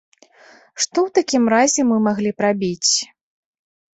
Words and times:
Што 0.81 0.85
ў 0.85 1.09
такім 1.19 1.43
разе 1.55 1.85
мы 1.89 1.97
маглі 2.07 2.31
б 2.39 2.47
рабіць? 2.47 2.91